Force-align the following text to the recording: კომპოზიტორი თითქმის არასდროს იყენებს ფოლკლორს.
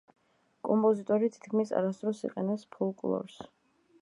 კომპოზიტორი 0.69 1.29
თითქმის 1.35 1.75
არასდროს 1.81 2.25
იყენებს 2.31 2.67
ფოლკლორს. 2.79 3.39